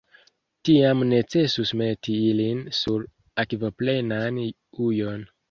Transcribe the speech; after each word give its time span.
Tiam 0.69 1.03
necesus 1.09 1.73
meti 1.81 2.15
ilin 2.31 2.65
sur 2.79 3.05
akvoplenan 3.45 4.43
ujon. 4.89 5.25